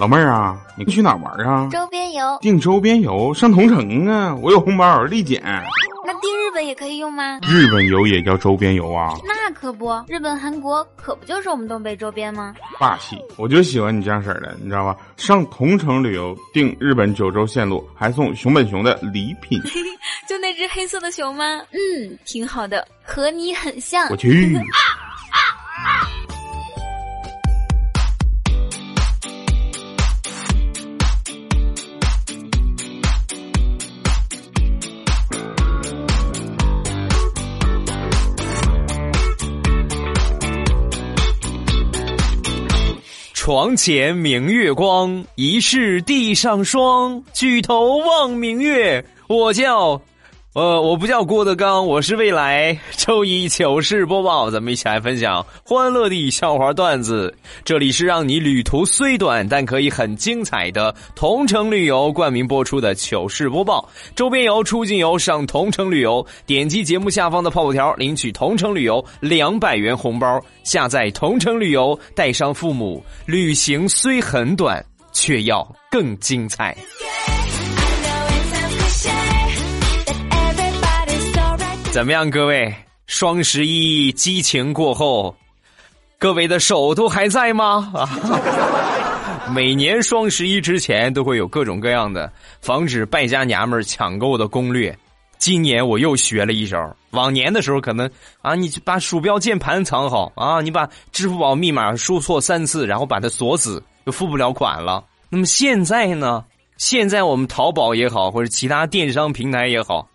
[0.00, 1.68] 老妹儿啊，你去哪玩啊？
[1.70, 2.38] 周边游。
[2.40, 4.34] 订周边游上同城啊！
[4.40, 5.42] 我有红包立减。
[6.06, 7.38] 那订日本也可以用吗？
[7.42, 9.12] 日本游也叫周边游啊？
[9.26, 12.54] 那可不，日本、韩国可不就是我们东北周边吗？
[12.78, 13.18] 霸气！
[13.36, 14.96] 我就喜欢你这样式儿的，你知道吧？
[15.18, 19.60] 上同城旅游订日本九州线路，还送熊本熊的礼品。
[20.26, 21.44] 就那只黑色的熊吗？
[21.72, 24.08] 嗯，挺好的，和你很像。
[24.08, 24.58] 我去。
[43.50, 47.20] 床前明月光，疑是地上霜。
[47.32, 50.00] 举头望明月，我叫。
[50.52, 57.32] 呃，我不叫郭德纲，我是未来周一糗事播报，咱们一起来分享欢乐的笑话段子。
[57.64, 63.88] 这里是让你旅途虽短，但可以很精彩的同城旅游冠名播出的糗事播报。
[64.16, 70.40] 周边游、出境游上同城旅游，点击节目下方的泡泡条领取同城旅游两百元红包。
[70.64, 76.76] 下载同城旅游，带上父母，旅行虽很短，却要更精彩。
[81.92, 82.72] 怎么样，各位？
[83.08, 85.34] 双十一激情过后，
[86.18, 87.90] 各位的手都还在吗？
[87.92, 88.06] 啊！
[89.52, 94.96] 每年双十一之前都会有各种各样的防止败家娘们抢购的攻略。
[95.38, 96.96] 今年我又学了一招。
[97.10, 98.08] 往年的时候可能
[98.40, 105.04] 啊，你把鼠标键盘藏好啊，你把支付宝密码输错三次，然后把它锁死，就付不了款了。
[105.28, 106.44] 那么现在呢？
[106.76, 110.06] 现在我们淘宝也好，或者其他电商平台也好。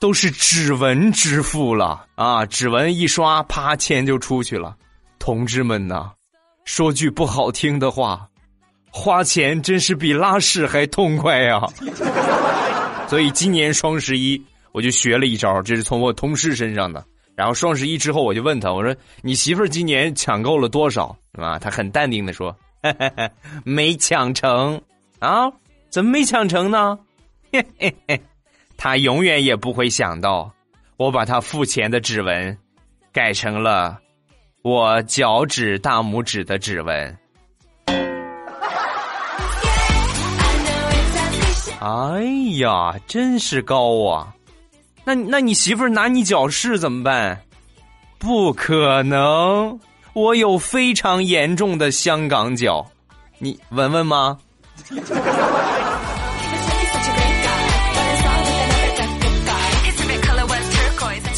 [0.00, 2.46] 都是指纹支付了啊！
[2.46, 4.74] 指纹一刷，啪，钱就出去了。
[5.18, 6.10] 同志们呐，
[6.64, 8.26] 说句不好听的话，
[8.90, 11.60] 花钱真是比拉屎还痛快呀！
[13.08, 17.04] 所以今年双十一，我就学了一招，这是从我同事身上的。
[17.36, 22.56] 然后双十一之后，我就问他，我说：“你媳妇儿今年抢购了多少？”啊，他很淡定的说
[23.64, 24.80] ：“没抢成
[25.20, 25.52] 啊？
[25.90, 26.98] 怎么没抢成呢？”
[27.52, 28.20] 嘿嘿嘿。
[28.82, 30.50] 他永远也不会想到，
[30.96, 32.56] 我把他付钱的指纹
[33.12, 33.98] 改成了
[34.62, 37.18] 我脚趾大拇指的指纹。
[41.78, 42.24] 哎
[42.58, 44.34] 呀，真是高啊！
[45.04, 47.38] 那那你媳妇儿拿你脚试怎么办？
[48.18, 49.78] 不可能，
[50.14, 52.86] 我有非常严重的香港脚，
[53.36, 54.38] 你闻闻吗？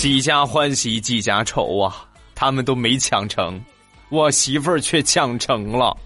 [0.03, 2.05] 几家欢喜几家愁啊！
[2.35, 3.63] 他们都没抢成，
[4.09, 5.97] 我媳妇儿却抢成了。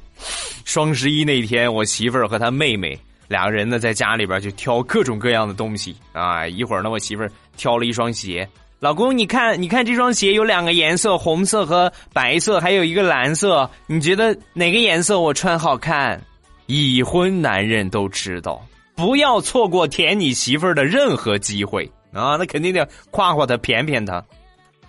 [0.67, 2.95] 双十一那天，我媳妇儿和她妹妹
[3.27, 6.47] 两个人呢，在家里边就挑各种各样的东西啊。
[6.47, 8.47] 一会儿呢，我媳妇儿挑了一双鞋，
[8.81, 16.23] 老公，你看，你看这双鞋有两个颜色，红色和白色，还有一个蓝色，你觉得哪个颜色我穿好看？
[16.67, 18.63] 已婚男人都知道，
[18.95, 21.91] 不要错过舔你媳妇儿的任何机会。
[22.17, 24.25] 啊，那肯定得夸夸他，骗骗他。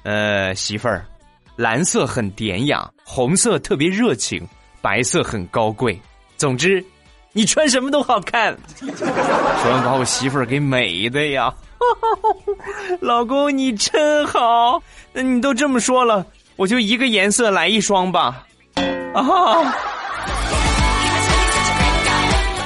[0.03, 1.05] 呃，媳妇儿，
[1.55, 4.47] 蓝色很典雅，红色特别热情，
[4.81, 5.99] 白色很高贵。
[6.37, 6.83] 总之，
[7.33, 8.57] 你穿什么都好看。
[8.79, 11.53] 说完把我媳妇儿给美的呀，
[13.01, 14.81] 老公你真好。
[15.11, 18.45] 那你都这么说了，我就一个颜色来一双吧。
[19.13, 19.73] 啊！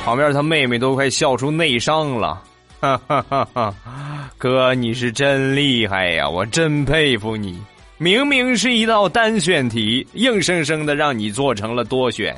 [0.04, 2.44] 旁边他妹妹都快笑出内伤了。
[2.82, 3.74] 哈哈哈哈
[4.38, 6.28] 哥，你是真厉害呀！
[6.28, 7.62] 我真佩服你。
[7.98, 12.36] 明明是一道单选题，硬生生的让你做成了多选。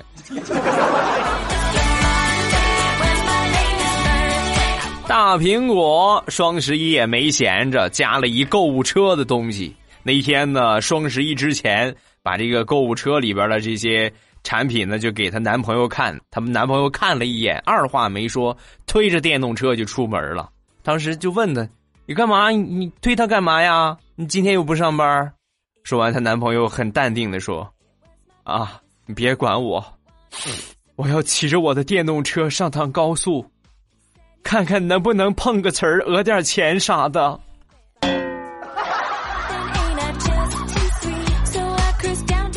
[5.07, 9.73] 大苹果双十一也没闲着，加了一购物车的东西。
[10.03, 14.11] 那天呢，双十一之前，把这个购物车里边的这些
[14.43, 16.19] 产品呢，就给她男朋友看。
[16.29, 20.49] 他们男朋友看了一眼，二话没说，推着电动车就出门了。
[20.81, 21.65] 当时就问他。
[22.05, 22.49] 你干嘛？
[22.49, 23.97] 你推他干嘛呀？
[24.15, 25.33] 你今天又不上班。
[25.83, 27.67] 说完，她男朋友很淡定的说
[28.43, 29.83] ：“啊，你别管我，
[30.95, 33.45] 我要骑着我的电动车上趟高速，
[34.43, 37.39] 看看能不能碰个瓷儿，讹点钱啥的。”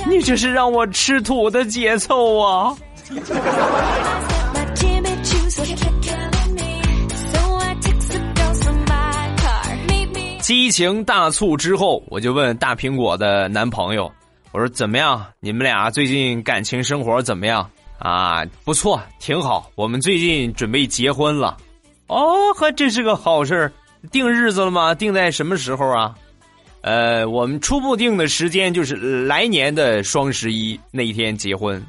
[0.08, 2.76] 你这是让我吃土的节奏啊！
[10.46, 14.08] 激情大促之后，我就问大苹果的男朋友
[14.54, 15.26] ：“我说怎么样？
[15.40, 19.68] 你们俩最近感情生活怎么样啊，不错，挺好。
[19.74, 21.56] 我们最近准备结婚了，
[22.06, 23.72] 哦，还真是个好事儿。
[24.12, 24.94] 定日子了吗？
[24.94, 26.14] 定在什么时候啊？
[26.82, 31.84] 呃，我们初步定的时间就是来年的双十一那一天结婚。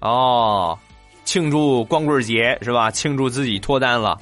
[0.00, 0.78] 哦，
[1.26, 2.90] 庆祝光棍节是吧？
[2.90, 4.16] 庆祝自己脱单了。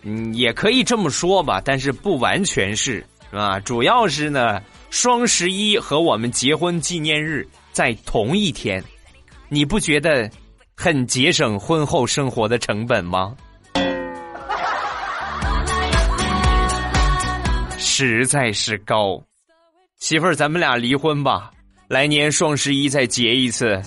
[0.00, 3.60] 嗯，也可以这么说吧，但是不完全是，是吧？
[3.60, 4.60] 主要是呢，
[4.90, 8.82] 双十一和我们结婚纪念日在同一天，
[9.48, 10.30] 你不觉得？
[10.80, 13.34] 很节省婚后生活的成本吗？
[17.76, 19.20] 实在是高，
[19.98, 21.50] 媳妇儿，咱们俩离婚吧，
[21.88, 23.82] 来年双十一再结一次。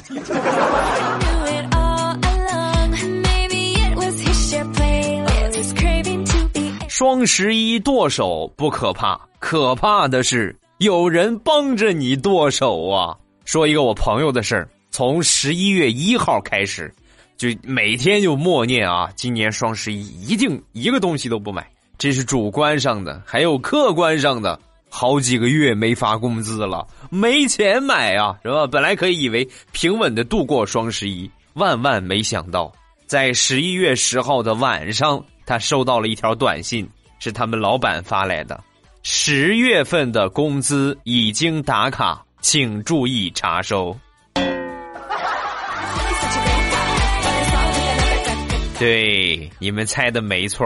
[7.01, 13.17] 双十一剁手不可怕，可怕的是有人帮着你剁手啊！
[13.43, 14.69] 说一个我朋友的事儿。
[14.91, 16.93] 从十一月一号开始，
[17.37, 21.67] 就每天就默念啊，今年双十一一定一个东西都不买。
[21.97, 24.59] 这是主观上的，还有客观上的。
[24.87, 28.67] 好几个月没发工资了，没钱买啊，是吧？
[28.67, 32.71] 本来可以以为平稳的度过双十一，万万没想到，
[33.07, 36.87] 在十一月十号的晚上，他收到了一条短信，
[37.19, 38.63] 是他们老板发来的：
[39.03, 43.93] 十月份的工资已经打卡，请注意查收。
[48.79, 50.65] 对，你们猜的没错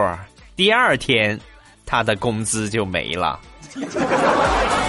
[0.55, 1.39] 第二天，
[1.83, 3.39] 他的工资就没了。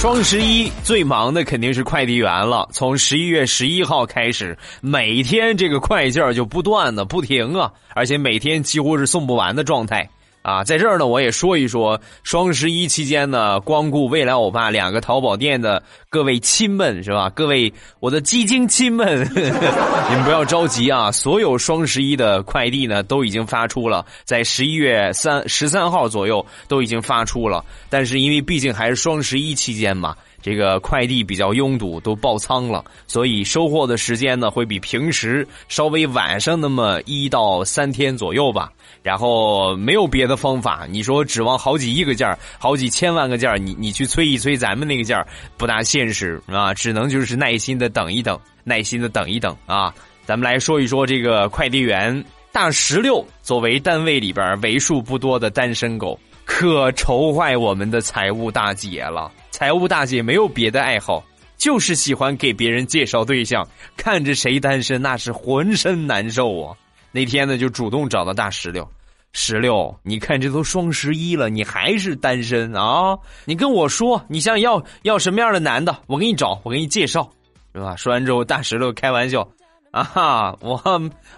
[0.00, 2.66] 双十一最忙的肯定是快递员了。
[2.72, 10.08] 从十一月十一号开始，每天这个快件就不断的不停啊，而且每天几乎是送不完的状态。
[10.42, 17.28] 啊，在这儿呢，我也说一说双十一期间呢，光顾未来欧巴两个淘宝店的各位亲们是吧？
[17.30, 17.70] 各位
[18.00, 21.12] 我的基金亲们， 你们不要着急啊！
[21.12, 27.62] 所有双十一的快递呢，都已经发出了，在十一月三十三号左右都已经发出了。
[27.90, 30.16] 但是因为毕竟还是双十一期间嘛。
[30.42, 38.72] 这个快递比较拥堵，都爆仓了，所以收货的时间呢会比平时稍微晚上那么一到三天左右吧。
[39.02, 45.24] 然后没有别的方法，你说指望好几亿个件好几千万个件你你去催一催咱们那个件
[45.56, 49.94] 不大现实啊，只能就是耐心的等一等，耐心的等一等啊。
[50.26, 56.18] 咱们来说一说这个快递员大石榴，作为单位里边为数不多的单身狗。
[56.52, 59.30] 可愁坏我们的财务大姐了。
[59.52, 61.24] 财务大姐没有别的爱好，
[61.56, 63.66] 就是喜欢给别人介绍对象。
[63.96, 66.76] 看着谁单身，那是浑身难受啊。
[67.12, 68.86] 那天呢，就主动找到大石榴。
[69.32, 73.16] 石榴，你看这都双十一了，你还是单身啊？
[73.44, 77.30] 你跟我说，你想要要什么样的男的，我给你找，我给你介绍，
[77.72, 77.94] 是吧？
[77.94, 79.48] 说完之后，大石榴开玩笑
[79.92, 80.82] ：“啊哈，我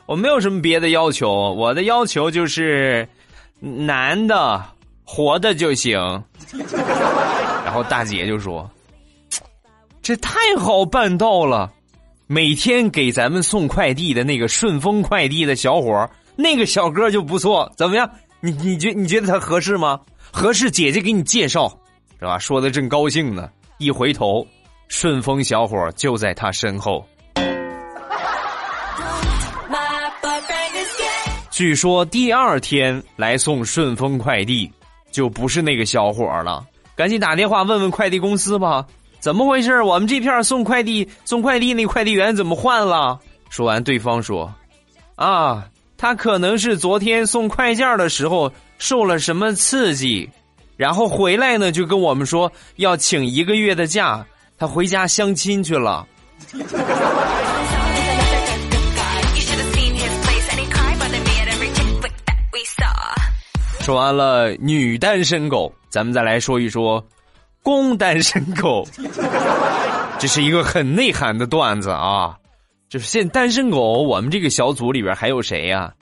[0.06, 3.06] 我没有什么别的要求，我的要求就是
[3.60, 4.64] 男的。”
[5.04, 5.98] 活的就行，
[7.64, 8.68] 然后大姐就说
[10.02, 11.70] ：“这太好办到了，
[12.26, 18.08] 每天给咱们送快递的那个顺丰快递的小伙那个小哥就不错，怎么样？
[18.40, 20.00] 你你觉你觉得他合适吗？
[20.32, 21.68] 合适，姐姐给你介绍，
[22.18, 22.38] 是吧？
[22.38, 24.46] 说的正高兴呢，一回头，
[24.88, 27.06] 顺丰小伙就在他身后。
[31.50, 34.70] ”据说第二天来送顺丰快递。
[35.12, 36.64] 就不是那个小伙了，
[36.96, 38.84] 赶紧打电话问问快递公司吧，
[39.20, 39.82] 怎么回事？
[39.82, 43.20] 我们这片送快递送快递那快递员怎么换了？
[43.50, 44.52] 说完，对方说
[45.14, 45.64] ：“啊，
[45.96, 50.28] 他可能是昨天送快件的时候受了什么刺激，
[50.76, 54.26] 然后回来呢就跟我们说要请一个月的假，
[54.58, 56.06] 他回家相亲去了。”
[63.82, 67.04] 说完了女单身狗，咱们再来说一说
[67.64, 68.86] 公单身狗。
[70.20, 72.38] 这是一个很内涵的段子啊！
[72.88, 75.92] 就是现单身狗，我们这个小组里边还有谁呀？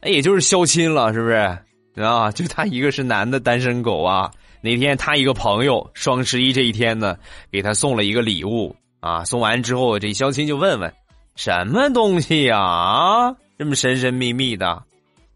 [0.00, 2.02] 那也就是肖亲了，是不是？
[2.02, 4.28] 啊，就他一个是男的单身狗啊。
[4.60, 7.16] 那天他一个朋友双十一这一天呢，
[7.52, 9.24] 给他送了一个礼物啊。
[9.24, 10.92] 送完之后，这肖亲就问问：
[11.36, 12.58] 什么东西呀？
[12.58, 14.82] 啊，这么神神秘秘的。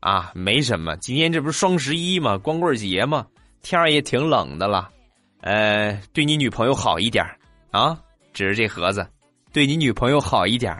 [0.00, 2.38] 啊，没什么，今天这不是双十一嘛？
[2.38, 3.26] 光棍节嘛？
[3.62, 4.88] 天儿也挺冷的了，
[5.40, 7.24] 呃，对你女朋友好一点
[7.72, 7.98] 啊，
[8.32, 9.04] 指着这盒子，
[9.52, 10.76] 对你女朋友好一点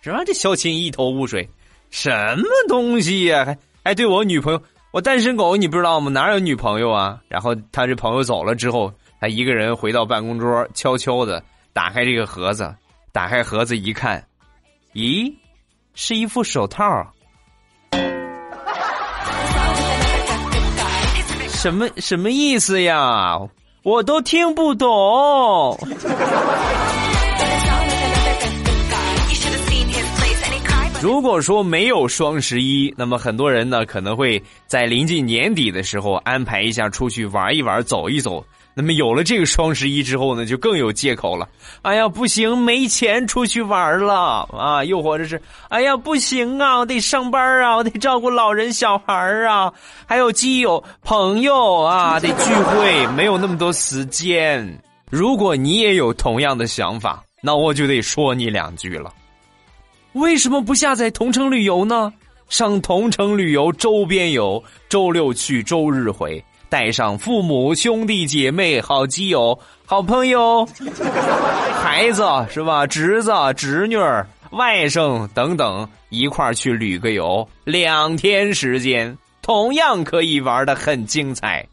[0.00, 0.24] 什么？
[0.24, 1.48] 这小青一头雾水，
[1.90, 3.44] 什么东西呀？
[3.44, 4.60] 还还对我女朋友？
[4.90, 6.10] 我单身狗，你不知道吗？
[6.10, 7.20] 哪有女朋友啊？
[7.28, 11.42] 然后他这朋友走了之后，他一个人回到办公桌，悄悄的
[11.72, 12.74] 打开这个盒子，
[13.12, 14.26] 打开盒子一看，
[14.94, 15.32] 咦，
[15.94, 17.12] 是一副手套。
[21.64, 23.38] 什么什么意思呀？
[23.84, 25.78] 我都听不懂。
[31.00, 38.44] 如果说没有双十一，那么很多人呢可能会在临近年底的时候安排一下出去玩一玩、走一走。
[38.76, 41.48] 那么有了这个双十一之后呢，就更有借口了。
[41.82, 44.82] 哎呀，不行，没钱出去玩了啊！
[44.84, 49.14] 又或者是，哎呀，不行啊，我得上班啊，我得照顾老人、小孩
[49.48, 49.72] 啊，
[50.06, 54.82] 还有基友、朋友啊，得聚会，没有那么多时间。
[55.08, 59.12] 如果你也有同样的想法，那我就得说你两句了。
[60.14, 62.12] 为什么不下载同城旅游呢？
[62.48, 70.66] 上同城旅游周边游，周六去，周日回，带上父母、兄弟姐妹、好基友、好朋友、
[71.80, 72.84] 孩子是吧？
[72.84, 73.96] 侄子、侄女、
[74.50, 81.64] 外甥等等，一块儿去旅个游，两天时间，同样可以玩的很精彩。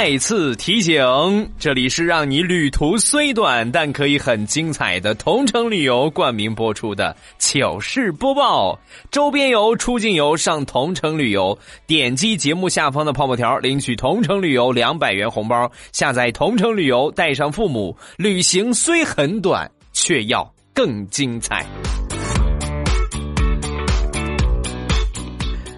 [0.00, 8.78] 再次提醒，这里是让你旅途虽短，但可以很精彩的同城旅游冠名播出的糗事播报。
[9.10, 15.68] 周边游、出境游上同城旅游，点击节目下方的泡泡条领取同城旅游两百元红包。
[15.90, 21.66] 下载同城旅游，带上父母，旅行虽很短，却要更精彩。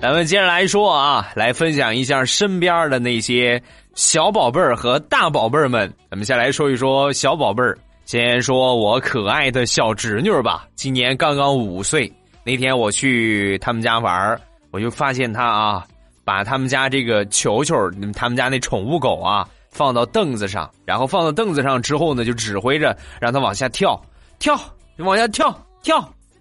[0.02, 3.62] 咱们接着来说啊，来分享一下身边的那些
[4.00, 5.86] 小宝贝儿和大宝贝儿们。
[6.10, 7.76] 咱们先来说一说小宝贝儿，
[8.06, 12.10] 先说我可爱的小侄女吧，今年刚刚五岁。
[12.42, 14.40] 那天我去他们家玩儿
[14.70, 15.86] 我就发现她啊，
[16.24, 17.76] 把他们家这个球球，
[18.14, 24.02] 他们家那宠物狗啊，放到凳子上，然后放到凳子上之后呢，就指挥着让它往下跳，
[24.38, 24.58] 跳，
[24.96, 25.98] 往下跳，跳。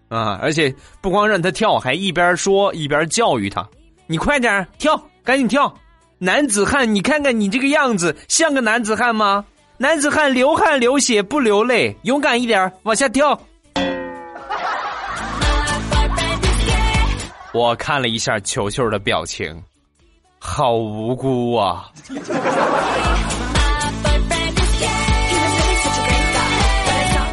[0.07, 0.39] 啊！
[0.41, 3.67] 而且不光让它跳，还一边说一边教育它
[4.07, 5.71] ：“你快点跳，赶紧跳！
[6.21, 9.45] 男子汉，你看看你这个样子，像个男子汉吗？
[9.77, 13.39] 男子汉流汗流血不流泪，勇敢一点，往下跳！”
[17.53, 19.63] 我看了一下球球的表情，
[20.39, 21.89] 好无辜啊！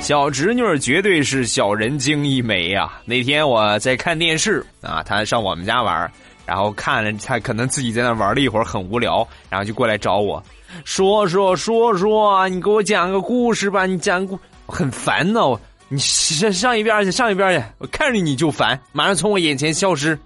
[0.01, 2.93] 小侄女绝对是小人精一枚呀！
[3.05, 6.09] 那天我在看电视啊，她上我们家玩，
[6.47, 10.43] 然后看了他可能自己在那玩了一会儿，很无聊，然后就过来找我，
[10.85, 15.41] 说说说说，你给我讲个故事吧，你讲故很烦呢，
[15.89, 20.19] 你上上一边去，上一边去，我看着你就烦，马上从我眼前消失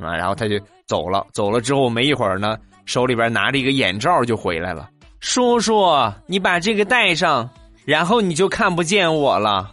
[0.00, 0.16] 啊！
[0.16, 2.56] 然后他就走了，走了之后没一会儿呢，
[2.86, 4.88] 手里边拿着一个眼罩就回来了，
[5.20, 7.48] 说说你把这个戴上。
[7.86, 9.70] 然后你就看不见我了。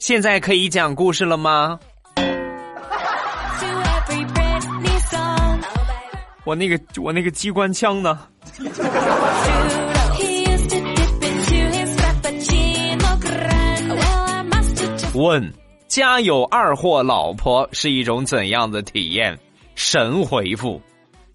[0.00, 1.78] 现在可以讲故事了吗？
[6.44, 8.26] 我那个我那个机关枪呢？
[15.14, 15.52] 问：
[15.88, 19.38] 家有二货老婆是一种怎样的体验？
[19.74, 20.82] 神回复：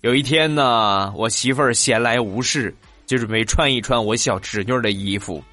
[0.01, 2.75] 有一天呢，我媳妇儿闲来无事，
[3.05, 5.43] 就准备穿一穿我小侄女的衣服。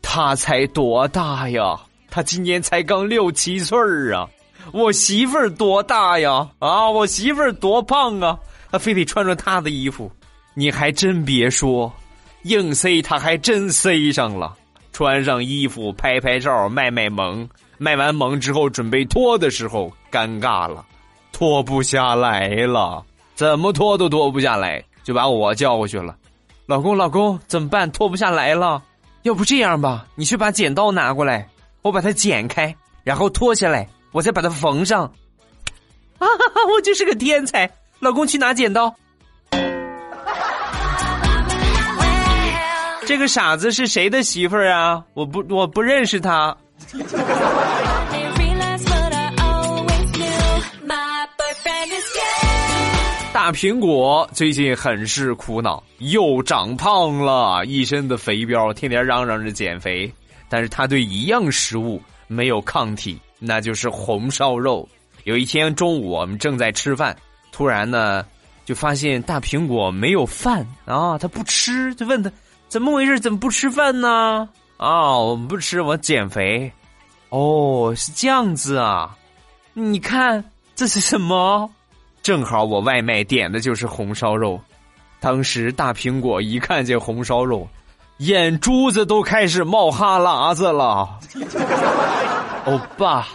[0.00, 1.78] 她才多大呀？
[2.08, 4.30] 她今年才刚六七岁儿啊！
[4.72, 6.48] 我媳妇儿多大呀？
[6.58, 8.38] 啊，我媳妇儿多胖啊！
[8.70, 10.10] 他非得穿着她的衣服，
[10.54, 11.92] 你还真别说，
[12.42, 14.54] 硬塞他还真塞上了。
[14.92, 20.84] 穿上衣服拍拍照卖卖萌，卖完萌之后准备脱的时候尴尬了，
[21.32, 23.04] 脱不下来了，
[23.34, 26.16] 怎么脱都脱不下来，就把我叫过去了。
[26.66, 27.90] 老公，老公，怎么办？
[27.90, 28.82] 脱不下来了。
[29.22, 31.48] 要不这样吧，你去把剪刀拿过来，
[31.82, 35.02] 我把它剪开，然后脱下来，我再把它缝上。
[36.18, 36.26] 啊，
[36.72, 37.68] 我就是个天才！
[37.98, 38.94] 老公去拿剪刀。
[43.04, 45.02] 这个傻子是谁的媳妇儿啊？
[45.14, 46.56] 我不，我不认识他。
[53.32, 60.08] 大苹果最近很是苦恼，又长胖了，一身的肥膘，天天嚷嚷着减肥。
[60.48, 64.88] 但是他对一样食物没有抗体，那就是红烧肉。
[65.24, 67.16] 有一天中午，我们正在吃饭，
[67.52, 68.24] 突然呢，
[68.64, 72.30] 就发现大苹果没有饭啊，他不吃，就问他
[72.68, 74.48] 怎么回事，怎么不吃饭呢？
[74.76, 76.70] 啊，我们不吃，我减肥。
[77.30, 79.16] 哦，是这样子啊？
[79.72, 81.70] 你看这是什么？
[82.22, 84.60] 正好我外卖点的就是红烧肉。
[85.20, 87.66] 当时大苹果一看见红烧肉，
[88.18, 91.18] 眼珠子都开始冒哈喇子了。
[92.66, 93.26] 欧巴，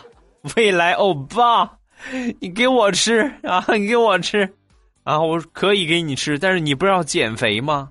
[0.56, 1.70] 未来欧巴，
[2.40, 3.64] 你给我吃啊！
[3.70, 4.52] 你给我吃
[5.04, 5.20] 啊！
[5.20, 7.90] 我可以给你吃，但是你不是要减肥吗？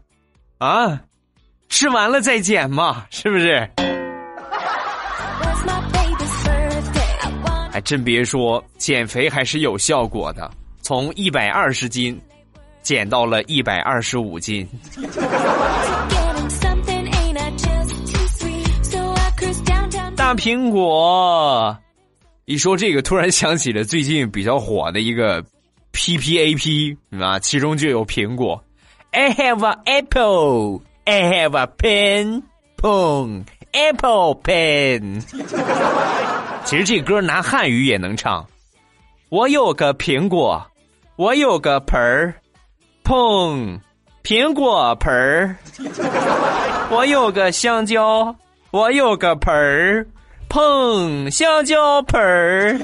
[0.58, 1.00] 啊，
[1.68, 3.70] 吃完了再减嘛，是不是？
[7.70, 10.50] 还真别说，减肥还是有效果的，
[10.82, 12.20] 从一百二十斤。
[12.80, 14.66] 减到了一百二十五斤。
[20.34, 21.76] 苹果，
[22.44, 25.44] 一说这个，突然想起了最近比较火的一个
[25.92, 28.62] P P A P 啊，其中就有苹果。
[29.10, 32.42] I have an apple, I have a pen,
[32.76, 35.22] pen, apple pen。
[36.64, 38.46] 其实这歌拿汉语也能唱。
[39.30, 40.66] 我有个苹果，
[41.16, 42.34] 我有个盆儿。
[43.02, 43.80] 碰，
[44.22, 45.56] 苹果盆儿。
[46.90, 48.34] 我有个香蕉，
[48.70, 50.06] 我有个盆儿。
[50.48, 52.78] 碰，香蕉盆儿。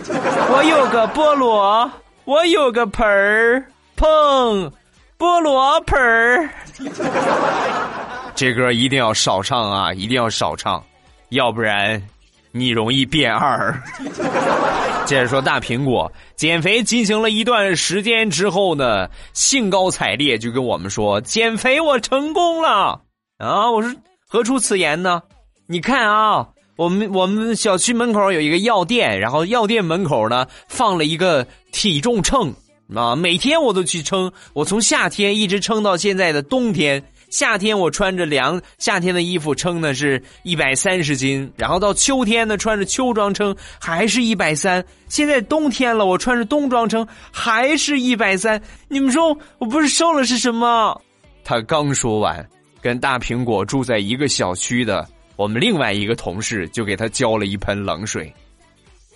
[0.50, 1.90] 我有个菠萝，
[2.24, 3.64] 我有个盆儿。
[3.96, 4.70] 碰，
[5.18, 6.50] 菠萝盆儿。
[8.34, 9.94] 这歌一定要少唱啊！
[9.94, 10.82] 一定要少唱，
[11.30, 12.02] 要不然。
[12.50, 13.74] 你容易变二。
[15.06, 23.00] 接着说，大苹果减肥进行了一段时间之后呢，兴高采烈就跟我们说：“减肥我成功了
[23.38, 23.92] 啊！”我说
[24.28, 25.22] ：“何出此言呢？”
[25.66, 32.52] 你看啊，我们我们小区门口有一个药店，然后药店门口呢放了一个体重秤
[32.94, 37.02] 啊，每天我都去称，我从夏天一直称到现在的冬天。
[37.30, 44.84] 夏天我穿着凉夏天的衣服称的是一百三十斤，然后到秋天呢穿着秋装称还是一百三。
[45.08, 48.60] 现在冬天了，我穿着冬装称还是一百三。
[48.88, 51.00] 你们说我不是瘦了是什么？
[51.42, 52.48] 他刚说完，
[52.80, 55.04] 跟大苹果住在一个小区的
[55.36, 58.32] 我们另外一个同事就给他浇了一盆冷水。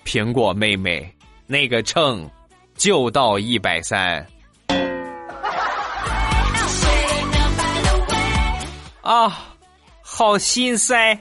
[0.04, 1.08] 苹果妹妹，
[1.46, 2.28] 那个秤
[2.74, 4.26] 就到一百三。
[9.02, 9.54] 啊，
[10.02, 11.18] 好心塞！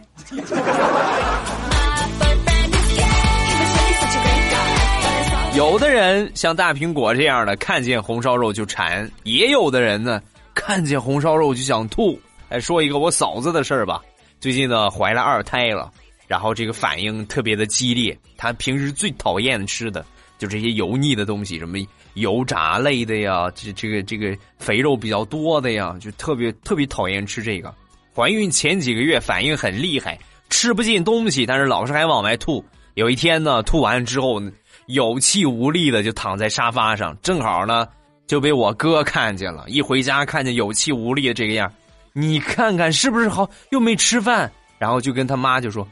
[5.55, 10.21] 有的人像大苹果这样的，看见红烧肉就馋；也有的人呢，
[10.53, 12.19] 看见红烧肉就想吐。
[12.49, 14.01] 来说一个我嫂子的事儿吧。
[14.39, 15.91] 最近呢，怀了二胎了，
[16.27, 18.17] 然后这个反应特别的激烈。
[18.37, 20.05] 她平时最讨厌吃的
[20.37, 21.77] 就这些油腻的东西，什么
[22.13, 27.73] 油炸类的呀，这这个这个肥肉比较多的呀，就特别特别讨厌吃这个。
[28.15, 30.17] 怀孕前几个月反应很厉害，
[30.49, 32.63] 吃不进东西，但是老是还往外吐。
[32.93, 34.41] 有一天呢，吐完之后
[34.87, 37.87] 有气无力的就躺在沙发上，正好呢
[38.27, 39.65] 就被我哥看见了。
[39.67, 41.71] 一回家看见有气无力的这个样，
[42.19, 44.51] 你看看是不是好又没吃饭？
[44.79, 45.87] 然后就跟他妈就说：“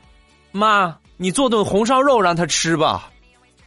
[0.52, 3.12] 妈，你做顿红烧肉让他吃吧。”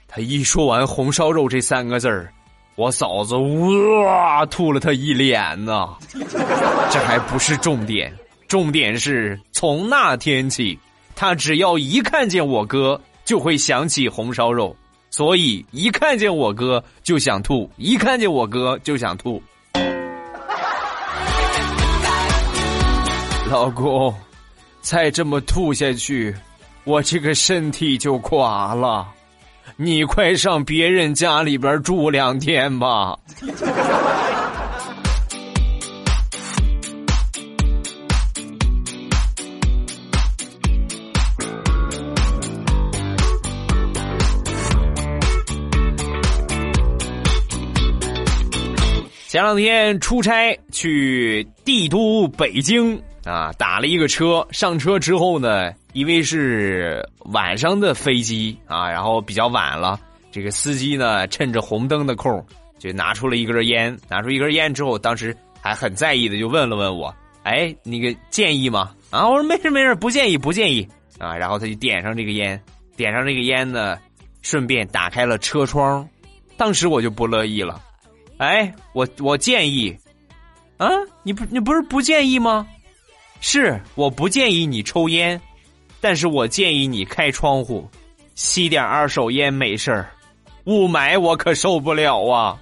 [0.09, 2.33] 他一说完“红烧肉”这三个字儿，
[2.75, 5.89] 我嫂子哇吐了他一脸呢。
[6.91, 8.13] 这还不是重点。
[8.49, 10.77] 重点是从那天起，
[11.15, 14.75] 他只要一看见我哥，就会想起红烧肉，
[15.11, 19.41] 所以一看见我哥就想吐，一看见我哥就想吐。
[23.51, 24.15] 老公，
[24.83, 26.35] 再这么吐下去，
[26.85, 29.09] 我这个身体就垮了，
[29.77, 33.19] 你快上别人家里边住两天吧。
[49.27, 54.47] 前两天出差去帝都北京啊，打了一个车。
[54.51, 60.01] 上车之后呢，因为是晚上的飞机啊，然后比较晚了。
[60.33, 62.43] 这个司机呢，趁着红灯的空，
[62.79, 63.95] 就拿出了一根烟。
[64.09, 67.15] 拿出一根烟之后，当时还很在意的就问了问我
[67.45, 70.89] ：“哎，那个建议吗？”啊，我说没事没事，不建议不建议
[71.19, 71.37] 啊。
[71.37, 72.59] 然后他就点上这个烟，
[72.97, 73.99] 点上这个烟呢，
[74.41, 76.09] 顺便打开了车窗。
[76.57, 77.81] 当时我就不乐意了。
[78.39, 79.95] 哎，我我建议，
[80.77, 80.89] 啊，
[81.23, 82.67] 你不你不是不建议吗？
[83.41, 85.41] 是我不建议你抽烟，
[86.01, 87.89] 但是我建议你开窗户，
[88.35, 90.11] 吸点二手烟没事儿，
[90.65, 92.59] 雾霾我可受不了啊。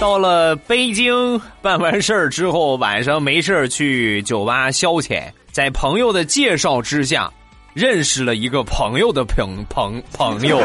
[0.00, 7.32] 到了北京办完事儿之后，晚上没事儿去酒吧消遣，在朋友的介绍之下。
[7.72, 10.60] 认识了一个朋友的朋朋朋友，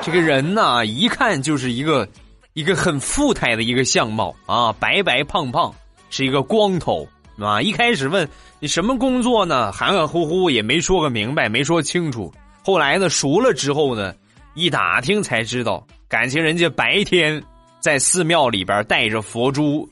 [0.00, 2.08] 这个人呢，一看就是一个
[2.54, 5.74] 一个很富态的一个相貌啊，白白胖胖，
[6.08, 7.06] 是一个光头
[7.38, 7.60] 啊。
[7.60, 8.26] 一开始问
[8.58, 12.32] 你什么工作呢，含含糊糊也没说个明白，没说清楚。
[12.64, 14.14] 后来呢，熟了之后呢，
[14.54, 17.42] 一打听才知道，感情人家白天
[17.80, 19.86] 在寺庙里边带着佛珠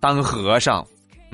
[0.00, 0.86] 当和尚，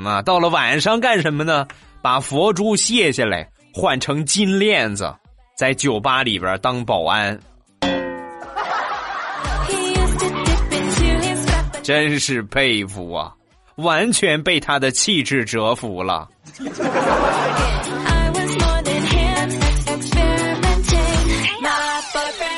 [0.05, 1.67] 啊，到了晚上干什么呢？
[2.01, 5.13] 把佛珠卸下来换成金链子，
[5.57, 7.39] 在酒吧里边当保安，
[11.89, 13.33] 真是佩服啊！
[13.77, 16.29] 完全被他的气质折服了。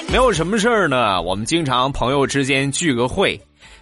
[0.08, 3.40] 没有什么事儿呢，我们经常朋友之间聚个会，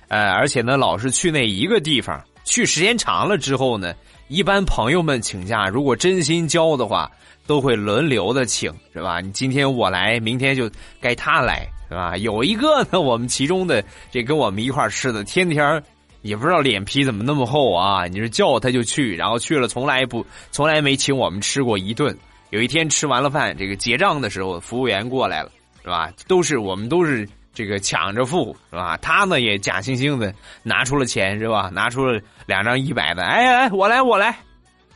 [0.08, 3.94] 呃，而且呢，老是去那一个地方，去时间长了之后呢，
[4.28, 7.10] 一般朋友们请假，如果真心交的话，
[7.46, 9.22] 都会轮流的请，是吧？
[9.22, 12.16] 你今天我来，明天就该他来，是吧？
[12.16, 15.82] 有一个呢，我们其中的这跟我们一块吃的，天天
[16.22, 18.06] 也不知道脸皮怎么那么厚啊！
[18.06, 22.16] 你是叫他就去，然后去了从来不从来没请我们吃过一顿。
[22.50, 25.50] 有一天吃完了饭，这个结账的时候，服务员过来了。
[25.80, 26.12] 是吧？
[26.26, 28.98] 都是我们都是这个抢着付，是吧？
[28.98, 31.70] 他呢也假惺惺的拿出了钱，是吧？
[31.72, 34.36] 拿出了两张一百的，哎哎，我来我来。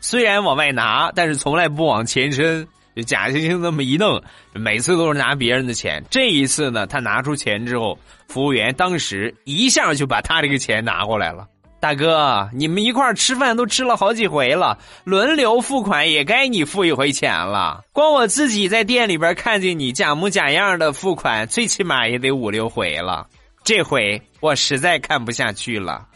[0.03, 6.03] 虽然往外拿，但是从来不往前伸，就假惺惺那么一弄，每次都是拿别人的钱。
[6.11, 11.47] 这一次呢，他拿出钱之后，服务员当时一下就把他这个钱拿过来了。
[11.81, 17.83] 大哥，你们一块吃饭都吃了好几回了，轮流付款也该你付一回钱了。
[17.93, 23.27] 光我自己在店里边看见你假模假样的付款，最起码也得五六回了。
[23.65, 26.07] 这回我实在看不下去了。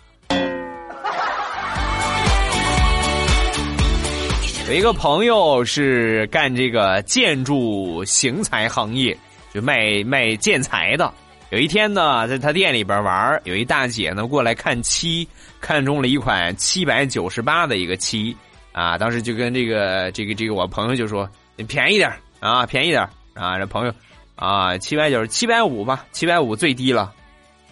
[4.68, 9.16] 有一个朋友是干这个建筑型材行业，
[9.54, 11.12] 就卖卖建材的。
[11.50, 15.26] 有一天呢，在他店里边玩有一大姐呢过来看漆，
[15.60, 18.36] 看中了一款七百九十八的一个漆，
[18.72, 23.94] 啊，当时就跟这个这个这个我朋友就说：“你便宜点啊，便宜点啊。”这朋友
[24.34, 27.14] 啊，七百九十七百五吧，七百五最低了，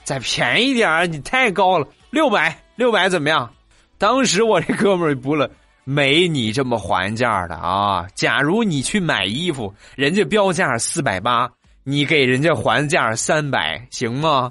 [0.05, 3.53] 再便宜点你太高了，六百六百怎么样？
[3.99, 5.51] 当时我这哥们儿不了，
[5.85, 8.07] 没你这么还价的啊！
[8.15, 11.51] 假如你去买衣服，人家标价四百八。
[11.87, 14.51] 你给人家还价三百行吗？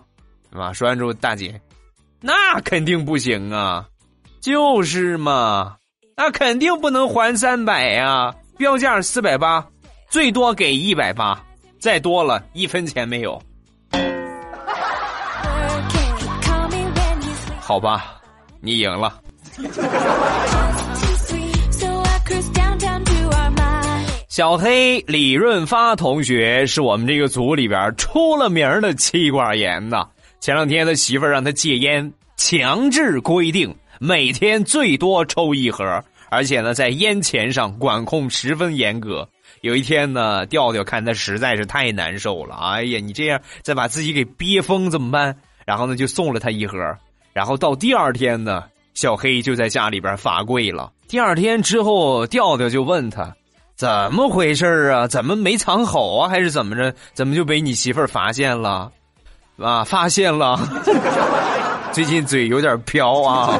[0.52, 1.60] 啊，说完之后，大姐，
[2.22, 3.88] 那肯定不行啊，
[4.40, 5.78] 就是嘛，
[6.16, 9.68] 那肯定不能还三百呀，标价四百八，
[10.12, 11.44] 最多给一百八，
[11.80, 13.42] 再多了一分钱没有。
[17.60, 18.22] 好吧，
[18.62, 19.20] 你赢了。
[24.36, 30.08] 小黑李润发同学是我们这个组里边出了名的妻管严呐。
[30.40, 39.30] 前两天他媳妇让他戒烟，强制规定每天最多抽一盒，而且呢在烟钱上管控十分严格。
[39.62, 45.38] 有一天呢，调调看他实在是太难受了，哎呀，你这样再把自己给憋疯怎么办？
[45.64, 46.80] 然后呢就送了他一盒。
[47.34, 48.64] 然后到第二天呢，
[48.96, 50.92] 小黑就在家里边罚跪了。
[51.08, 53.32] 第二天之后，调调就问他。
[53.84, 55.06] 怎么回事啊？
[55.06, 56.30] 怎么没藏好啊？
[56.30, 56.96] 还是怎么着？
[57.14, 58.90] 怎么就被你媳妇儿发现了？
[59.62, 60.58] 啊，发现了！
[61.92, 63.60] 最近嘴有点飘啊。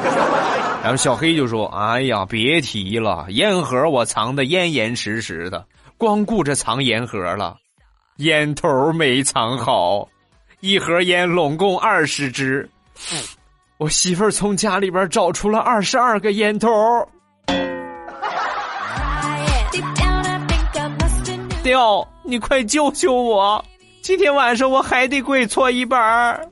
[0.82, 5.62] 然后小黑就说：“哎呀，别提了，烟盒我藏的严严实实的，
[5.98, 7.58] 光顾着藏烟盒了，
[8.16, 10.08] 烟头没藏好。
[10.60, 12.66] 一盒烟拢共二十支，
[13.76, 16.70] 我媳妇儿从家里边找出了二十二个烟头。”
[21.64, 23.64] 掉，你快救救我！
[24.02, 26.46] 今天晚上我还得跪搓衣板儿。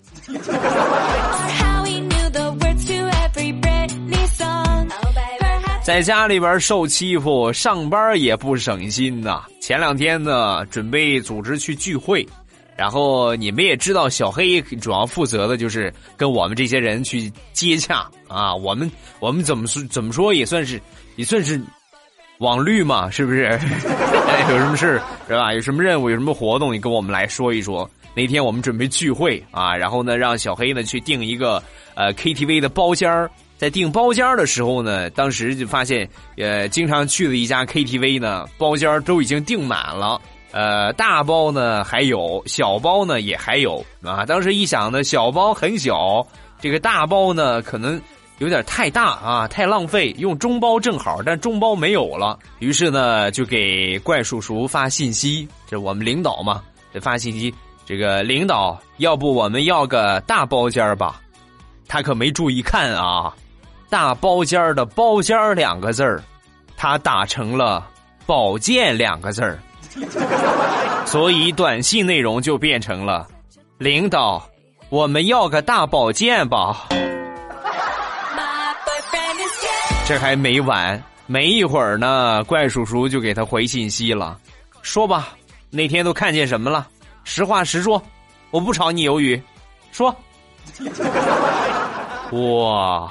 [5.85, 9.43] 在家里边受欺负，上班也不省心呐。
[9.61, 12.27] 前两天呢，准备组织去聚会，
[12.75, 18.55] 然后你们也知道，小黑主要负责的就是跟我们这些人去接洽啊。
[18.55, 20.81] 我们我们怎么说怎么说也算是
[21.17, 21.61] 也算是。
[22.43, 23.59] 网绿嘛，是不是？
[24.51, 25.55] 有什么事是吧？
[25.55, 27.89] 有什么任务，有什么活动，你跟我们来说一说。
[28.15, 31.63] 那天我们准备聚会啊，然后呢，让小黑呢去订一个
[31.95, 33.31] 呃 KTV 的包间儿。
[33.57, 40.21] 在订包间儿的时候呢，当时就发现，呃，经常去的一家 KTV 呢，包间儿都已经订满了。
[40.51, 44.27] 呃，大包呢还有，小包呢也还有啊。
[44.27, 46.27] 当时一想呢，小包很小，
[46.61, 48.01] 这个大包呢可能。
[48.43, 56.61] 有点太大啊，太浪费，用中包正好，但中包没有了，于是呢就给怪叔叔发信息，这我们领导嘛，
[56.93, 57.55] 这发信息，
[57.87, 61.21] 这个领导，要不我们要个大包间吧？
[61.87, 63.33] 他可没注意看啊，
[63.89, 66.21] 大包间的包间两个字儿，
[66.77, 67.87] 他打成了
[68.27, 69.57] 宝剑两个字儿，
[71.07, 73.25] 所以短信内容就变成了，
[73.79, 74.45] 领导，
[74.89, 76.89] 我们要个大宝剑吧。
[80.05, 84.39] 这还没完，没一会儿呢，怪叔叔就给他回信息了，
[84.83, 85.29] 说吧，
[85.71, 86.87] 那天都看见什么了？
[87.25, 88.03] 实话实说，
[88.51, 89.41] 我不炒你鱿鱼，
[89.93, 90.15] 说。
[92.33, 93.11] 哇，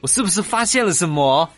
[0.00, 1.48] 我是不是发现了什么？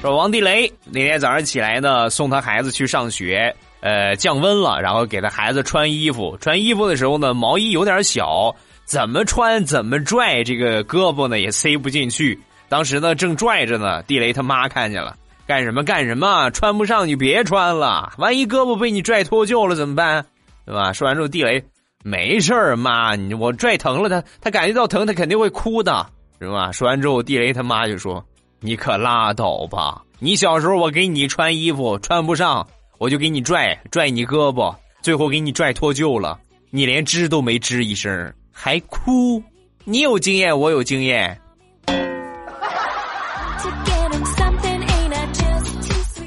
[0.00, 6.36] 说王地雷那天早上起来呢，送他孩子去上学，呃，降温了，然后给他孩子穿衣服。
[6.40, 8.52] 穿衣服的时候呢，毛衣有点小，
[8.92, 12.38] 怎么穿怎么拽，这个胳膊呢也塞不进去。
[12.68, 16.50] 当时呢正拽着呢，地雷他妈看见了，干什么干什么？
[16.50, 20.26] 穿不上就别穿了，万一胳膊被你拽脱臼了怎么办？
[20.66, 20.92] 对吧？
[20.92, 21.64] 说完之后，地雷
[22.04, 26.06] 没事儿，妈，你我拽疼了他，他感觉到疼，他肯定会哭的，
[26.38, 26.70] 是吧？
[26.70, 28.22] 说完之后，地雷他妈就说。
[28.60, 30.02] 你可拉倒吧！
[30.18, 39.42] 你小时候我给你穿衣服穿不上，我就给你拽拽你胳膊，最后给你拽脱臼了，你连吱都没吱一声，还哭！
[39.84, 41.40] 你有经验，我有经验。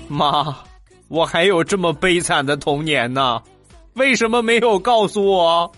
[0.09, 0.55] 妈，
[1.07, 3.41] 我还有这么悲惨的童年呢，
[3.93, 5.71] 为什么没有告诉我？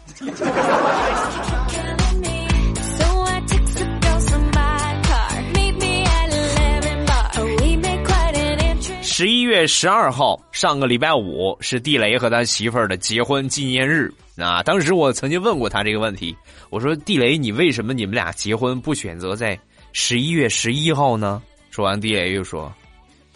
[9.02, 14.62] 十一月十二号，上个礼拜五是地雷和他媳妇儿的结婚纪念日啊！
[14.64, 16.36] 当时我曾经问过他这个问题，
[16.70, 19.58] 我说：“地雷，你为什么你们俩结婚不选择在
[19.94, 22.74] 十一月十一号呢？”说完，地雷又说：“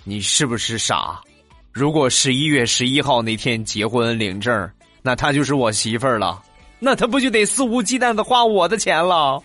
[0.04, 1.20] 你是不是傻？
[1.72, 4.70] 如果十一月十一号那天结婚领证，
[5.02, 6.42] 那她就是我媳妇儿了，
[6.80, 9.42] 那她不就得肆无忌惮的花我的钱了？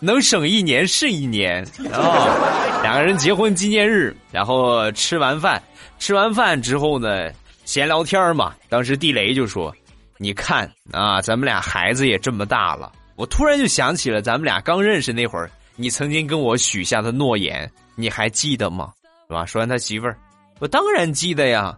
[0.00, 2.80] 能省一年是一年啊！
[2.82, 5.62] 两个人结婚纪念日，然后吃完饭。”
[5.98, 7.28] 吃完饭之后呢，
[7.64, 8.54] 闲聊天嘛。
[8.68, 9.74] 当时地雷就说
[10.18, 18.92] ：“你看啊，咱们俩孩子也这么大了。”我突然就想起了咱们俩刚认识那会儿，你曾经跟我许下的诺言，你还记得吗？
[19.26, 19.44] 是吧？
[19.46, 20.16] 说完他媳妇儿，
[20.60, 21.76] 我当然记得呀。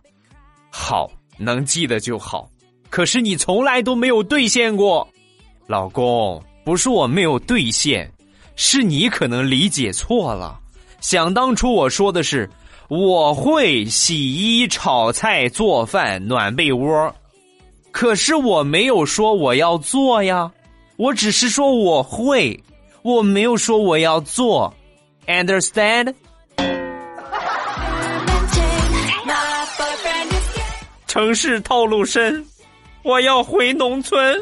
[0.70, 2.48] 好，能记得就好。
[2.90, 5.08] 可是你从来都没有兑现过，
[5.66, 8.10] 老公，不是我没有兑现，
[8.56, 10.58] 是你可能理解错了。
[11.00, 12.48] 想当初我说的是。
[12.88, 17.14] 我会洗衣、炒菜、做饭、暖被窝，
[17.92, 20.50] 可是我没有说我要做呀，
[20.96, 22.58] 我只是说我会，
[23.02, 24.72] 我没有说我要做
[25.26, 26.14] ，understand？
[31.06, 32.44] 城市套路深，
[33.02, 34.40] 我要回农村。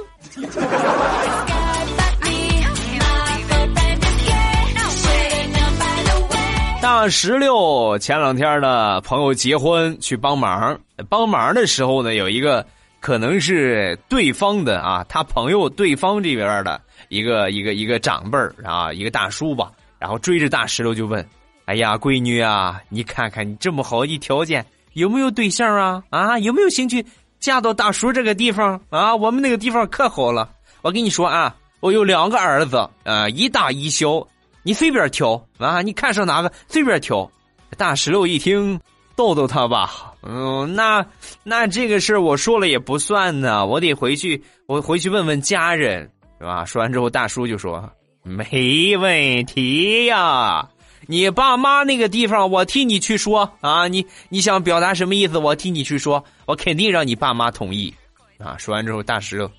[6.81, 12.65] 大石榴前两天呢，朋友结婚去帮忙，帮忙的时候呢，有一个
[13.01, 21.27] 可能是对方的啊，他朋友对方这边的一个一个一个长辈儿啊，一个大叔吧，然后追着大石榴就问
[21.67, 26.03] ：“哎呀，闺女啊，你看看你这么好一条件，有没有对象啊？
[26.11, 27.05] 啊，有没有兴趣
[27.41, 29.15] 嫁到大叔这个地方啊？
[29.15, 30.51] 我们那个地方可好了，
[30.83, 34.27] 我跟你说啊，我有两个儿子啊，一大一小。”
[34.65, 35.81] 你随便挑啊！
[35.81, 37.31] 你看上哪个随便挑。
[37.79, 38.79] 大石榴一听，
[39.17, 40.08] 逗逗他吧。
[40.31, 41.05] 嗯，那
[41.43, 46.03] 那这个事儿我说了也不算呢，我得回去，我回去问问家人，
[46.38, 46.67] 是吧？
[46.67, 47.91] 说完之后，大叔就说
[48.23, 50.69] ：“没问题呀，
[51.07, 53.88] 你爸妈那个地方我替你去说啊。
[53.88, 55.38] 你你想表达什么意思？
[55.38, 57.93] 我替你去说，我肯定让你爸妈同意。”
[58.38, 58.55] 啊！
[58.59, 59.51] 说完之后，大石榴，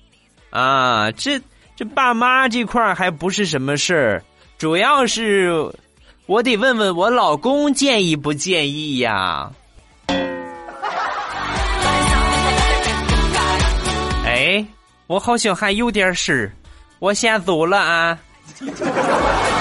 [0.50, 1.40] 啊，这
[1.74, 4.22] 这爸妈这块还不是什么事儿。
[4.56, 5.52] 主要是，
[6.26, 9.50] 我得问问我老公建议不建议呀？
[15.10, 16.48] 我好像还有点事
[17.00, 18.16] 我先走了啊。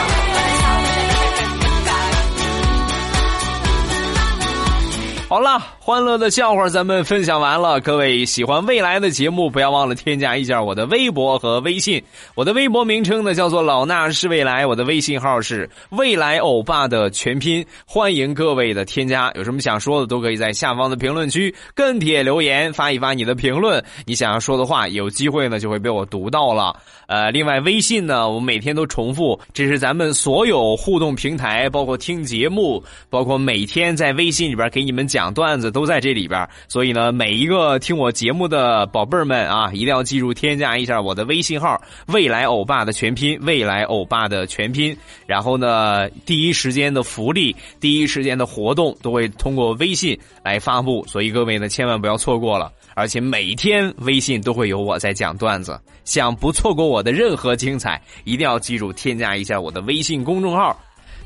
[5.29, 7.79] 好了，欢乐的笑话咱们分享完了。
[7.81, 12.01] 各位喜欢未来的节目，不要忘了添加一下我的微博和微信。
[12.33, 17.63] 我的微博名称呢叫做老衲是未来，我的微信号是未来欧巴的全拼。
[17.85, 26.75] 欢迎各位的添加，有什么想说的都可以在下方的评论区跟帖留言，发一发你的评论，你想要说的话，有机会呢就会被我读到了。
[27.05, 35.18] 呃，另外微信呢，我每天都重复，这是咱们所有互动平台，包括听节目，包括每天在微信里边给你们讲。
[35.19, 41.77] 讲段子都在这里边，所以呢，每一个听我节目的宝贝儿们啊，一定要记住添加一下我的微信号
[42.07, 44.95] “未来欧巴”的全拼“未来欧巴”的全拼。
[45.25, 52.71] 然后呢，第一时间的福利、第一时间的活动都会通过微信来发布，所以各位呢，千万不要错过了。
[52.95, 60.79] 而且每天微信都会有我在讲段子，想不错过我的任何精彩，一定要记住添加一下我的微信公众号。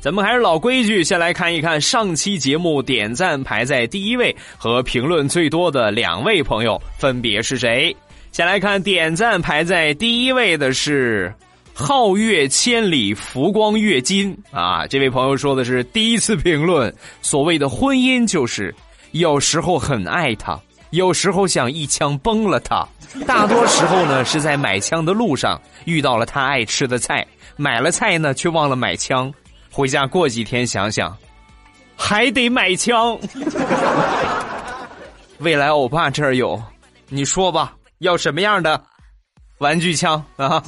[0.04, 7.96] 咱们还是老规矩，先来看一看上期节目点赞排在第一位和评论最多的两位朋友分别是谁。
[8.30, 11.34] 先来看点赞排在第一位的是
[11.74, 16.94] 皓月千里浮光跃金啊，这位朋友说的是第一次评论。
[17.22, 18.74] 所谓的婚姻就是
[19.12, 22.86] 有时候很爱他，有时候想一枪崩了他，
[23.26, 29.32] 大多时候呢是在买枪的路上遇到了他爱吃的菜，买了菜呢却忘了买枪。
[29.74, 31.12] 回家过几天想想，
[31.96, 33.18] 还得买枪。
[35.38, 36.62] 未来欧巴这儿有，
[37.08, 38.80] 你说吧，要什么样的
[39.58, 40.62] 玩具枪啊？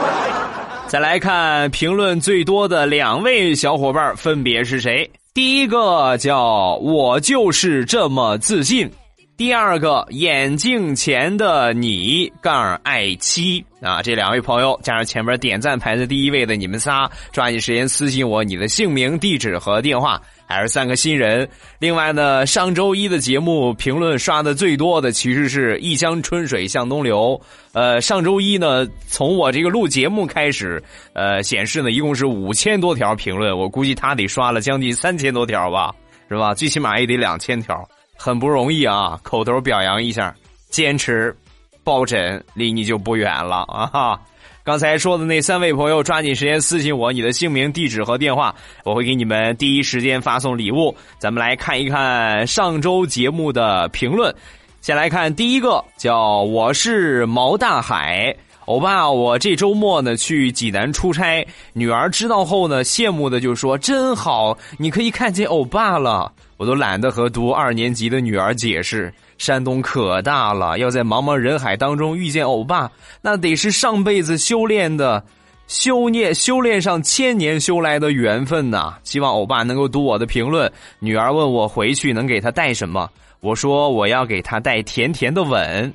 [0.86, 5.10] 再来看评论最多的两位小伙伴分别是谁？
[5.32, 8.90] 第一个叫我就是这么自信。
[9.36, 20.18] 第二个眼镜前的你杠爱妻啊，这两位朋友加上前面点赞排在第一位的你们仨，抓紧时间私信我你的姓名、地址和电话。
[20.48, 21.46] 还是三个新人。
[21.80, 27.38] 另外呢，上周一的节目评论刷的最多的其实是一江春水向东流。
[27.72, 30.80] 呃，上周一呢，从我这个录节目开始，
[31.14, 35.92] 呃，显示呢一共是五千多条评论，我估计他得刷了将近三千多条吧，
[36.28, 36.54] 是吧？
[36.54, 37.86] 最起码也得两千条。
[38.16, 39.18] 很不容易啊！
[39.22, 40.34] 口头表扬一下，
[40.70, 41.36] 坚持，
[41.84, 43.86] 抱枕离你就不远了啊！
[43.86, 44.20] 哈！
[44.64, 48.52] 刚才说的那三位朋友，抓紧时间私信我你的姓名、地址和电话，
[48.84, 50.92] 我会给你们第一时间发送礼物。
[51.18, 54.34] 咱们来看一看上周节目的评论。
[54.80, 58.34] 先来看第一个，叫我是毛大海。
[58.66, 72.90] 欧巴，我这周末呢去济南出差，女儿知道后呢，羡慕的就说：“真好，你可以看见欧巴了。”我都懒得和读二年级的女儿解释，山东可大了，要在茫茫人海当中遇见欧巴，
[73.22, 75.22] 那得是上辈子修炼的，
[75.68, 78.94] 修炼修炼上千年修来的缘分呐！
[79.04, 80.70] 希望欧巴能够读我的评论。
[80.98, 83.08] 女儿问我回去能给她带什么，
[83.40, 85.94] 我说我要给她带甜甜的吻，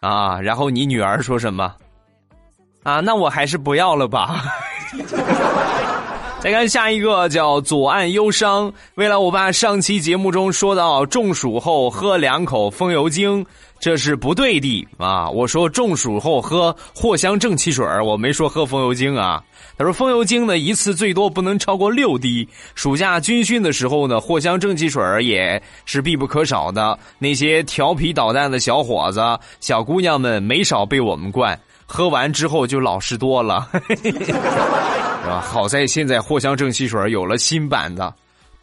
[0.00, 1.74] 啊，然后你女儿说什么？
[2.82, 4.44] 啊，那我还是不要了吧。
[6.40, 8.72] 再看下一个，叫左岸忧伤。
[8.96, 13.46] 未来我爸上期节目中说到中暑后喝两口风油精，
[13.78, 15.30] 这是不对的啊！
[15.30, 19.40] 我说中暑后喝藿香正气水我没说喝风油精啊。
[19.78, 22.48] 他说风油精呢一次最多不能超过六滴。
[22.74, 26.98] 暑假军训的时候呢，藿香正气水也是必不可少的。
[27.20, 29.20] 那些调皮捣蛋的小伙子、
[29.60, 31.56] 小姑娘们没少被我们灌。
[31.92, 33.68] 喝完之后就老实多了，
[34.00, 35.42] 是吧？
[35.42, 38.14] 好在现在藿香正气水有了新版的，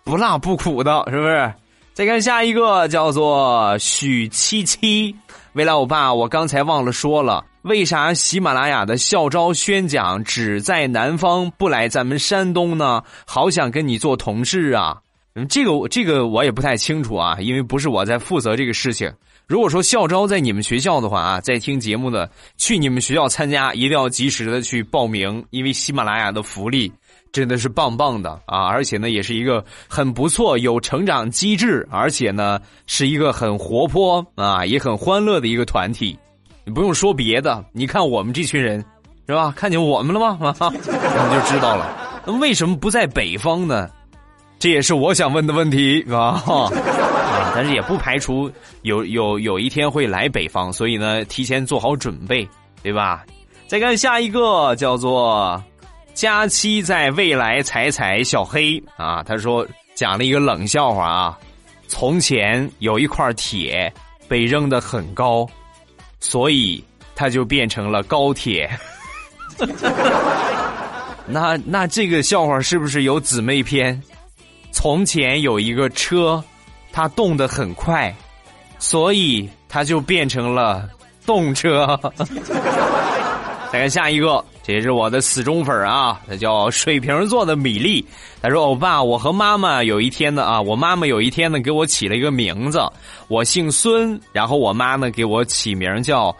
[0.03, 1.53] 不辣不苦的，是不是？
[1.93, 5.15] 再看下一个，叫做许七七。
[5.53, 13.03] 未来欧巴，我刚才忘了说了，为啥喜马拉雅的校招宣讲只在南方，不来咱们山东呢？
[13.27, 14.97] 好想跟你做同事啊！
[15.35, 19.13] 嗯，这个这个我也不太清楚啊，因为不是我在负责这个事情。
[19.49, 26.93] 如果说校招在你们学校的话啊，在听节目的去你们学校参加，一定要及时的去报名，因为喜马拉雅的福利
[27.31, 28.67] 真的是棒棒的啊！
[28.67, 36.15] 而且呢，也是一个很不错、有成长机制，而且呢是一个很活泼啊、也很欢乐的一个团体。
[36.63, 38.85] 你不用说别的，你看我们这群人，
[39.27, 39.51] 是吧？
[39.57, 40.37] 看见我们了吗？
[40.71, 42.21] 你就知道了。
[42.23, 43.89] 那为什么不在北方呢？
[44.59, 46.43] 这也是我想问的问题啊。
[47.59, 48.49] 但是也不排除
[48.83, 52.47] 有有有一天会来北方，所以呢，提前做好准备，
[52.81, 53.25] 对吧？
[53.67, 55.61] 再看下一个，叫做
[56.13, 61.37] 佳期在未来踩踩小黑啊，他说讲了一个冷笑话啊。
[61.89, 63.93] 从前有一块铁
[64.29, 65.45] 被扔得很高，
[66.21, 66.81] 所以
[67.13, 68.69] 它就变成了高铁。
[71.27, 74.01] 那那这个笑话是不是有姊妹篇？
[74.71, 76.41] 从前有一个车。
[76.91, 78.13] 它动得很快，
[78.77, 80.89] 所以它就变成了
[81.25, 81.99] 动车。
[83.71, 88.03] 再看下一个，这是我的死忠粉啊，他叫水瓶座的米粒。
[88.41, 92.81] 他说：“欧巴，我和妈妈有一天呢啊，我妈妈有一天呢给我起了一个名字，
[93.27, 96.35] 我姓孙，然后我妈呢给我起名叫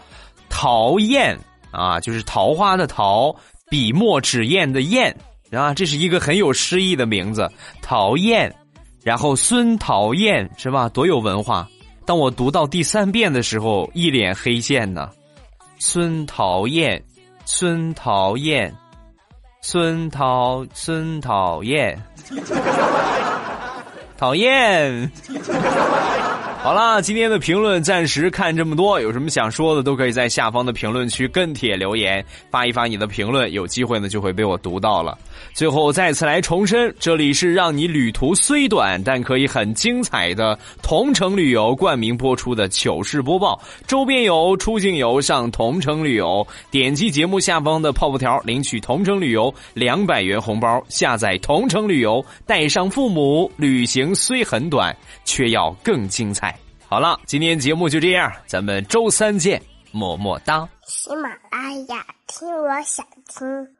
[0.48, 1.38] 桃燕
[1.70, 3.32] 啊，就是桃花的桃，
[3.68, 5.14] 笔墨纸砚的砚
[5.52, 7.48] 啊，这是一个很有诗意的名字，
[7.80, 8.52] 桃燕。
[9.02, 10.88] 然后孙讨厌是吧？
[10.88, 11.68] 多有文化。
[12.04, 15.10] 当我读到第三遍的时候，一脸黑线呢，
[15.78, 17.02] 孙讨厌。”
[17.52, 18.72] 孙讨厌，
[19.60, 22.00] 孙讨孙讨厌，
[24.16, 25.10] 讨厌。
[26.62, 29.00] 好了，今天的评论暂时看这么多。
[29.00, 35.16] 有什么想说的，都可以在下方的评论区跟帖留言，发一发你的评论，有机会呢就会被我读到了。
[35.54, 43.58] 最后再次来重申，这里是让你旅途虽短但可以很精彩的同城旅游冠名播出的糗事播报。
[43.86, 50.80] 周边游、出境游上同城旅游，点击节目下方的泡泡条领取同城旅游两百元红包。
[50.90, 54.94] 下载同城旅游，带上父母，旅行虽很短，
[55.24, 56.49] 却要更精彩。
[56.90, 59.62] 好了，今天节目就这样，咱们周三见，
[59.92, 60.68] 么么哒。
[60.88, 63.76] 喜马拉雅，听我想听。